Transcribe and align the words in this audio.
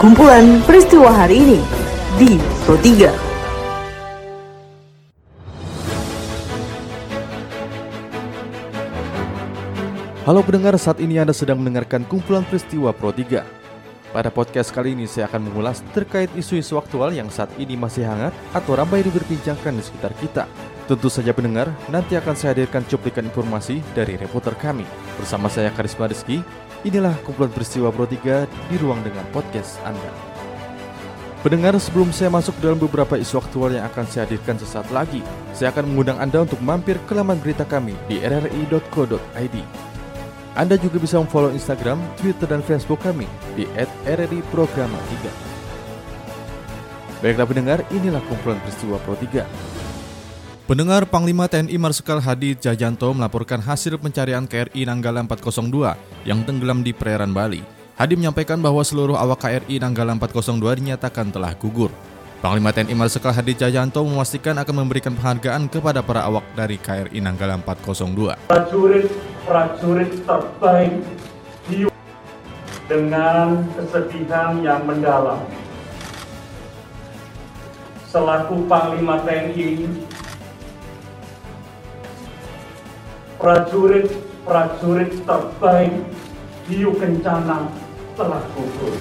kumpulan 0.00 0.64
peristiwa 0.64 1.12
hari 1.12 1.44
ini 1.44 1.60
di 2.16 2.40
Pro 2.64 2.76
3. 2.80 3.12
Halo 10.24 10.40
pendengar, 10.46 10.78
saat 10.78 11.02
ini 11.02 11.18
Anda 11.18 11.34
sedang 11.34 11.58
mendengarkan 11.60 12.06
kumpulan 12.08 12.46
peristiwa 12.48 12.96
Pro 12.96 13.10
3. 13.12 13.42
Pada 14.10 14.26
podcast 14.26 14.74
kali 14.74 14.98
ini 14.98 15.06
saya 15.06 15.30
akan 15.30 15.52
mengulas 15.52 15.86
terkait 15.94 16.32
isu-isu 16.34 16.74
aktual 16.80 17.14
yang 17.14 17.30
saat 17.30 17.50
ini 17.62 17.78
masih 17.78 18.08
hangat 18.08 18.34
atau 18.50 18.74
ramai 18.74 19.06
diperbincangkan 19.06 19.76
di 19.76 19.82
sekitar 19.84 20.12
kita. 20.18 20.44
Tentu 20.90 21.06
saja 21.06 21.30
pendengar, 21.30 21.70
nanti 21.86 22.18
akan 22.18 22.34
saya 22.34 22.50
hadirkan 22.56 22.82
cuplikan 22.90 23.30
informasi 23.30 23.78
dari 23.94 24.18
reporter 24.18 24.58
kami. 24.58 24.82
Bersama 25.14 25.46
saya 25.46 25.70
Karisma 25.70 26.10
Rizky, 26.10 26.42
inilah 26.84 27.12
kumpulan 27.26 27.52
peristiwa 27.52 27.92
Pro 27.92 28.08
3 28.08 28.48
di 28.48 28.76
ruang 28.80 29.00
dengan 29.04 29.24
podcast 29.32 29.76
Anda. 29.84 30.12
Pendengar, 31.40 31.72
sebelum 31.80 32.12
saya 32.12 32.28
masuk 32.28 32.52
dalam 32.60 32.76
beberapa 32.76 33.16
isu 33.16 33.40
aktual 33.40 33.72
yang 33.72 33.88
akan 33.88 34.04
saya 34.04 34.28
hadirkan 34.28 34.60
sesaat 34.60 34.92
lagi, 34.92 35.24
saya 35.56 35.72
akan 35.72 35.88
mengundang 35.88 36.20
Anda 36.20 36.44
untuk 36.44 36.60
mampir 36.60 37.00
ke 37.08 37.16
laman 37.16 37.40
berita 37.40 37.64
kami 37.64 37.96
di 38.12 38.20
rri.co.id. 38.20 39.56
Anda 40.52 40.76
juga 40.76 41.00
bisa 41.00 41.16
memfollow 41.16 41.56
Instagram, 41.56 41.96
Twitter, 42.20 42.44
dan 42.44 42.60
Facebook 42.60 43.00
kami 43.00 43.24
di 43.56 43.64
@rri_programa3. 44.04 45.32
Baiklah 47.24 47.48
pendengar, 47.48 47.78
inilah 47.88 48.20
kumpulan 48.28 48.60
peristiwa 48.60 49.00
Pro 49.00 49.16
3. 49.16 49.44
Pendengar 50.70 51.02
Panglima 51.02 51.50
TNI 51.50 51.74
Marsikal 51.82 52.22
Hadi 52.22 52.54
Jajanto 52.54 53.10
melaporkan 53.10 53.58
hasil 53.58 53.98
pencarian 53.98 54.46
KRI 54.46 54.86
Nanggala 54.86 55.26
402 55.26 55.98
yang 56.22 56.46
tenggelam 56.46 56.86
di 56.86 56.94
perairan 56.94 57.34
Bali. 57.34 57.58
Hadi 57.98 58.14
menyampaikan 58.14 58.54
bahwa 58.62 58.78
seluruh 58.86 59.18
awak 59.18 59.42
KRI 59.42 59.82
Nanggala 59.82 60.14
402 60.14 60.62
dinyatakan 60.78 61.34
telah 61.34 61.58
gugur. 61.58 61.90
Panglima 62.38 62.70
TNI 62.70 62.94
Marsikal 62.94 63.34
Hadi 63.34 63.58
Jajanto 63.58 63.98
memastikan 64.06 64.62
akan 64.62 64.86
memberikan 64.86 65.10
penghargaan 65.18 65.66
kepada 65.66 66.06
para 66.06 66.22
awak 66.22 66.46
dari 66.54 66.78
KRI 66.78 67.18
Nanggala 67.18 67.58
402. 67.66 68.38
Prajurit-prajurit 68.46 70.22
terbaik 70.22 71.02
dengan 72.86 73.66
kesedihan 73.74 74.54
yang 74.62 74.86
mendalam. 74.86 75.42
Selaku 78.06 78.70
Panglima 78.70 79.18
TNI, 79.26 80.06
prajurit-prajurit 83.40 85.24
terbaik 85.24 85.96
hiu 86.68 86.92
kencana 86.92 87.72
telah 88.12 88.44
gugur 88.52 88.94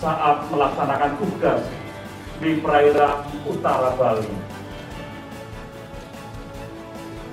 saat 0.00 0.48
melaksanakan 0.48 1.12
tugas 1.20 1.60
di 2.40 2.56
perairan 2.64 3.20
utara 3.44 3.92
Bali. 4.00 4.32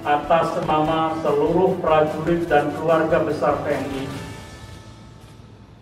Atas 0.03 0.52
nama 0.68 1.16
seluruh 1.23 1.80
prajurit 1.80 2.44
dan 2.52 2.72
keluarga 2.75 3.23
besar 3.23 3.59
TNI, 3.64 4.03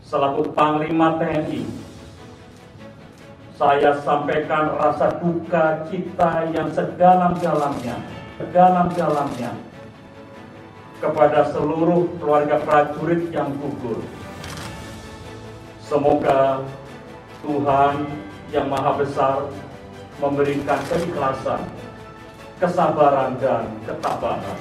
selaku 0.06 0.54
Panglima 0.54 1.18
TNI, 1.18 1.66
saya 3.58 3.98
sampaikan 4.02 4.78
rasa 4.78 5.18
duka 5.22 5.86
cita 5.90 6.50
yang 6.54 6.70
sedalam-dalamnya, 6.74 7.98
sedalam-dalamnya 8.36 9.56
kepada 11.00 11.52
seluruh 11.52 12.08
keluarga 12.20 12.60
prajurit 12.64 13.32
yang 13.32 13.52
gugur. 13.60 14.04
Semoga 15.84 16.66
Tuhan 17.46 18.10
yang 18.52 18.68
Maha 18.68 18.98
Besar 19.00 19.48
memberikan 20.20 20.80
keikhlasan, 20.90 21.62
kesabaran, 22.58 23.38
dan 23.38 23.70
ketabahan. 23.86 24.60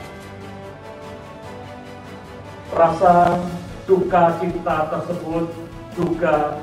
Rasa 2.74 3.38
duka 3.86 4.34
cita 4.42 4.78
tersebut 4.90 5.46
juga 5.94 6.58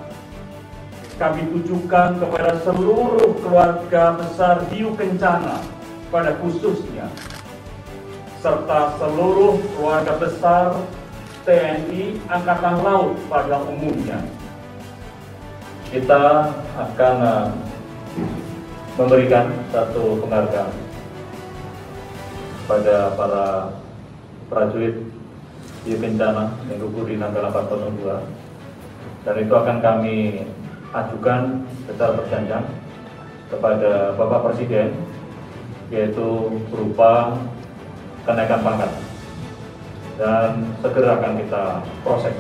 kami 1.16 1.48
tujukan 1.56 2.20
kepada 2.20 2.60
seluruh 2.66 3.32
keluarga 3.40 4.20
besar 4.20 4.68
Hiu 4.74 4.92
Kencana 4.98 5.81
pada 6.12 6.36
khususnya 6.44 7.08
serta 8.44 9.00
seluruh 9.00 9.58
keluarga 9.74 10.20
besar 10.20 10.76
TNI 11.48 12.20
Angkatan 12.30 12.84
Laut 12.86 13.18
pada 13.32 13.64
umumnya. 13.66 14.20
Kita 15.90 16.52
akan 16.78 17.16
uh, 17.24 17.48
memberikan 19.00 19.50
satu 19.72 20.20
penghargaan 20.22 20.72
pada 22.68 22.98
para 23.16 23.46
prajurit 24.48 24.96
di 25.82 25.98
bencana 25.98 26.54
yang 26.70 26.78
gugur 26.80 27.10
di 27.10 27.18
Nanggala 27.18 27.50
402 27.50 29.26
dan 29.26 29.36
itu 29.38 29.54
akan 29.54 29.78
kami 29.82 30.46
ajukan 30.94 31.66
secara 31.90 32.12
berjanjang 32.22 32.66
kepada 33.50 34.16
Bapak 34.16 34.40
Presiden 34.52 34.94
yaitu 35.92 36.28
berupa 36.72 37.36
kenaikan 38.24 38.64
pangkat 38.64 38.92
dan 40.16 40.72
segera 40.80 41.20
akan 41.20 41.34
kita 41.44 41.64
proses 42.02 42.36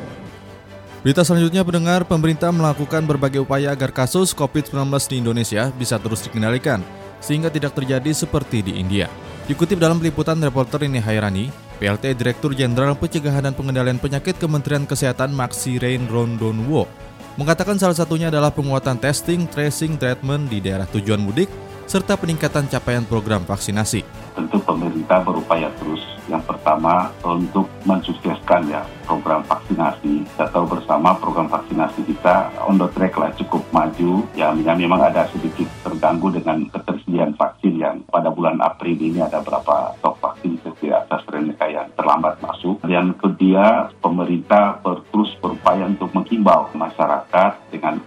Berita 1.01 1.25
selanjutnya 1.25 1.66
pendengar, 1.66 2.06
pemerintah 2.06 2.53
melakukan 2.53 3.01
berbagai 3.09 3.41
upaya 3.41 3.73
agar 3.73 3.90
kasus 3.90 4.38
COVID-19 4.38 4.85
di 5.09 5.16
Indonesia 5.17 5.73
bisa 5.73 5.97
terus 5.97 6.22
dikendalikan, 6.22 6.78
sehingga 7.17 7.50
tidak 7.50 7.73
terjadi 7.73 8.13
seperti 8.13 8.61
di 8.61 8.78
India. 8.78 9.09
Dikutip 9.50 9.81
dalam 9.81 9.97
peliputan 9.97 10.38
reporter 10.38 10.85
ini 10.85 11.01
Hairani, 11.01 11.50
PLT 11.81 12.13
Direktur 12.13 12.53
Jenderal 12.53 12.94
Pencegahan 12.94 13.50
dan 13.50 13.57
Pengendalian 13.57 13.97
Penyakit 13.97 14.38
Kementerian 14.38 14.85
Kesehatan 14.85 15.34
Maxi 15.34 15.81
Rain 15.81 16.06
Rondonwo 16.06 16.85
mengatakan 17.34 17.81
salah 17.81 17.97
satunya 17.97 18.29
adalah 18.29 18.53
penguatan 18.53 19.01
testing, 19.01 19.50
tracing, 19.50 19.97
treatment 19.97 20.53
di 20.53 20.61
daerah 20.61 20.85
tujuan 20.85 21.17
mudik, 21.17 21.50
serta 21.91 22.16
peningkatan 22.16 22.72
capaian 22.72 23.03
program 23.03 23.44
vaksinasi. 23.44 24.07
Tentu 24.31 24.63
pemerintah 24.63 25.19
berupaya 25.28 25.68
terus 25.75 26.00
yang 26.31 26.40
pertama 26.47 27.12
untuk 27.19 27.68
mensukseskan 27.84 28.72
ya 28.72 28.88
program 29.03 29.44
vaksinasi. 29.44 30.24
Kita 30.24 30.47
tahu 30.56 30.72
bersama 30.72 31.12
program 31.19 31.52
vaksinasi 31.52 32.07
kita 32.07 32.47
on 32.63 32.79
the 32.79 32.88
track 32.96 33.19
lah 33.19 33.35
cukup 33.35 33.59
maju. 33.75 34.24
Ya, 34.40 34.56
ya 34.63 34.72
memang 34.72 35.03
ada 35.03 35.28
sedikit 35.35 35.68
terganggu 35.84 36.31
dengan 36.31 36.63
ketersediaan 36.72 37.35
vaksin 37.35 37.75
yang 37.75 38.00
pada 38.08 38.31
bulan 38.31 38.63
April 38.63 38.96
ini 38.96 39.19
ada 39.19 39.44
berapa 39.44 39.91
stok 40.00 40.16
vaksin 40.23 40.63
seperti 40.63 40.96
AstraZeneca 40.96 41.68
yang 41.68 41.91
terlambat 42.00 42.40
masuk. 42.40 42.79
Yang 42.88 43.19
kedua, 43.19 43.91
pemerintah 44.00 44.79
terus 44.79 45.35
berupaya 45.44 45.84
untuk 45.91 46.08
menghimbau 46.16 46.72
masyarakat 46.72 47.52
dengan 47.68 48.00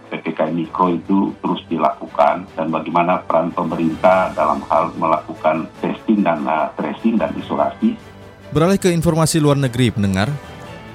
Mikro 0.55 0.95
itu 0.95 1.35
terus 1.43 1.59
dilakukan 1.67 2.47
dan 2.55 2.71
bagaimana 2.71 3.19
peran 3.27 3.51
pemerintah 3.51 4.31
dalam 4.31 4.63
hal 4.71 4.95
melakukan 4.95 5.67
testing 5.83 6.23
dan 6.23 6.47
uh, 6.47 6.71
tracing 6.79 7.19
dan 7.19 7.35
isolasi 7.35 7.99
Beralih 8.55 8.79
ke 8.79 8.87
informasi 8.87 9.43
luar 9.43 9.59
negeri, 9.59 9.91
pendengar. 9.91 10.31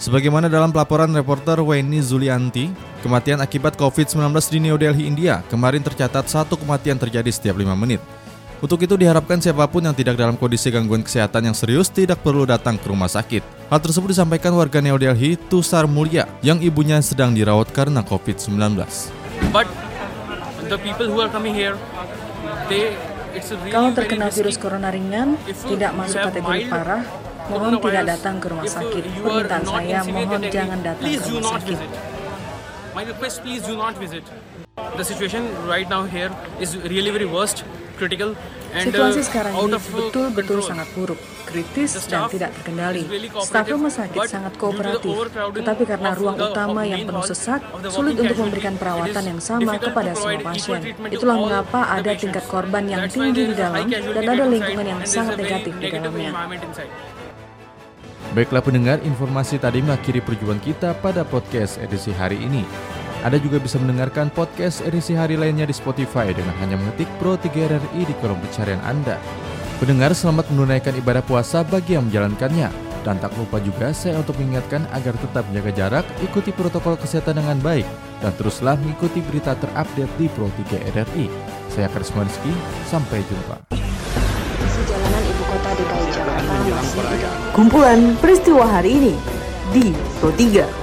Sebagaimana 0.01 0.49
dalam 0.49 0.73
pelaporan 0.73 1.13
reporter 1.13 1.61
Weni 1.61 2.01
Zulianti, 2.01 2.73
kematian 3.05 3.37
akibat 3.37 3.77
COVID-19 3.77 4.33
di 4.49 4.59
New 4.65 4.81
Delhi, 4.81 5.05
India 5.05 5.45
kemarin 5.53 5.85
tercatat 5.85 6.25
satu 6.25 6.57
kematian 6.57 6.97
terjadi 6.97 7.29
setiap 7.29 7.61
lima 7.61 7.77
menit. 7.77 8.01
Untuk 8.65 8.81
itu 8.81 8.97
diharapkan 8.97 9.45
siapa 9.45 9.69
pun 9.69 9.85
yang 9.85 9.93
tidak 9.93 10.17
dalam 10.17 10.41
kondisi 10.41 10.73
gangguan 10.73 11.05
kesehatan 11.05 11.53
yang 11.53 11.57
serius 11.57 11.93
tidak 11.93 12.25
perlu 12.25 12.49
datang 12.49 12.81
ke 12.81 12.89
rumah 12.89 13.13
sakit. 13.13 13.45
Hal 13.69 13.81
tersebut 13.85 14.17
disampaikan 14.17 14.57
warga 14.57 14.81
New 14.81 14.97
Delhi, 14.97 15.37
Tusar 15.53 15.85
Mulia, 15.85 16.25
yang 16.41 16.65
ibunya 16.65 16.97
sedang 17.05 17.37
dirawat 17.37 17.69
karena 17.77 18.01
COVID-19. 18.01 19.20
But 19.51 19.67
the 20.71 20.79
people 20.79 21.11
who 21.11 21.19
are 21.21 21.31
coming 21.31 21.55
here, 21.55 21.75
they 22.71 22.95
kalau 23.71 23.95
terkena 23.95 24.31
virus 24.31 24.59
corona 24.59 24.91
ringan, 24.91 25.39
tidak 25.47 25.91
masuk 25.95 26.19
kategori 26.31 26.67
parah, 26.67 27.03
mohon 27.47 27.79
tidak 27.79 28.05
datang 28.19 28.43
ke 28.43 28.47
rumah 28.51 28.67
sakit. 28.67 29.03
Permintaan 29.23 29.65
saya, 29.67 29.99
mohon 30.07 30.41
jangan 30.51 30.79
datang 30.83 31.11
ke 31.11 31.31
rumah 31.31 31.59
sakit. 31.59 31.79
My 32.91 33.07
request, 33.07 33.47
please 33.47 33.63
do 33.63 33.79
not 33.79 33.95
visit. 33.99 34.27
The 34.99 35.07
situation 35.07 35.47
right 35.71 35.87
now 35.87 36.07
here 36.07 36.35
is 36.59 36.75
really 36.75 37.15
very 37.15 37.27
worst, 37.27 37.63
critical, 38.01 38.31
and 38.73 38.85
Situasi 38.89 39.21
uh, 39.21 39.27
sekarang 39.29 39.53
out 39.53 39.69
ini 39.69 39.77
of 39.77 39.85
uh, 39.85 39.93
betul-betul 39.93 40.59
control. 40.65 40.71
sangat 40.73 40.89
buruk, 40.97 41.21
kritis 41.45 41.91
dan 42.09 42.25
tidak 42.33 42.51
terkendali. 42.57 43.03
Staf 43.45 43.69
rumah 43.69 43.93
sakit 43.93 44.21
sangat 44.25 44.53
kooperatif, 44.57 45.13
tetapi 45.53 45.83
karena 45.85 46.11
ruang 46.17 46.41
the 46.41 46.49
utama 46.49 46.81
yang 46.89 47.05
penuh 47.05 47.25
sesak, 47.29 47.61
sulit 47.93 48.17
untuk 48.17 48.39
memberikan 48.41 48.75
perawatan 48.81 49.25
yang 49.37 49.41
sama 49.45 49.77
kepada 49.77 50.17
semua 50.17 50.41
pasien. 50.41 50.81
Itulah 51.13 51.37
mengapa 51.37 51.81
ada 51.93 52.17
tingkat 52.17 52.45
korban 52.49 52.89
yang 52.89 53.05
tinggi 53.13 53.53
di 53.53 53.55
dalam 53.55 53.85
dan 53.93 54.25
ada 54.25 54.45
lingkungan 54.49 54.87
yang 54.89 55.01
sangat 55.05 55.37
negatif 55.37 55.77
di 55.77 55.87
dalamnya. 55.93 56.33
Baiklah 58.31 58.63
pendengar, 58.63 59.03
informasi 59.03 59.59
tadi 59.59 59.83
mengakhiri 59.83 60.23
perjumpaan 60.23 60.63
kita 60.63 60.95
pada 61.03 61.27
podcast 61.27 61.83
edisi 61.83 62.15
hari 62.15 62.39
ini. 62.39 62.63
Anda 63.21 63.37
juga 63.37 63.61
bisa 63.61 63.77
mendengarkan 63.77 64.33
podcast 64.33 64.81
edisi 64.81 65.13
hari 65.13 65.37
lainnya 65.37 65.69
di 65.69 65.77
Spotify 65.77 66.33
dengan 66.33 66.57
hanya 66.57 66.81
mengetik 66.81 67.05
Pro 67.21 67.37
3 67.37 67.53
RRI 67.53 68.09
di 68.09 68.15
kolom 68.17 68.41
pencarian 68.41 68.81
Anda. 68.81 69.21
Pendengar 69.77 70.17
selamat 70.17 70.49
menunaikan 70.49 70.97
ibadah 70.97 71.21
puasa 71.21 71.61
bagi 71.61 72.01
yang 72.01 72.09
menjalankannya. 72.09 72.73
Dan 73.01 73.17
tak 73.17 73.33
lupa 73.37 73.61
juga 73.61 73.93
saya 73.97 74.21
untuk 74.21 74.37
mengingatkan 74.41 74.85
agar 74.93 75.17
tetap 75.17 75.45
menjaga 75.49 75.73
jarak, 75.73 76.07
ikuti 76.21 76.53
protokol 76.53 77.01
kesehatan 77.01 77.41
dengan 77.41 77.57
baik, 77.65 77.89
dan 78.21 78.33
teruslah 78.37 78.77
mengikuti 78.77 79.25
berita 79.25 79.57
terupdate 79.57 80.13
di 80.21 80.29
Pro 80.33 80.53
3 80.53 80.85
RRI. 80.97 81.25
Saya 81.73 81.89
Karisma 81.93 82.25
Rizky, 82.25 82.53
sampai 82.89 83.25
jumpa. 83.25 83.57
Jalanan 84.81 85.23
ibu 85.29 85.45
kota 85.45 85.71
DKI 85.77 86.07
Jakarta 86.09 86.55
masih 86.73 87.53
Kumpulan 87.53 88.01
peristiwa 88.17 88.65
hari 88.65 88.91
ini 88.97 89.15
di 89.77 89.93
Pro 90.21 90.33
3. 90.33 90.80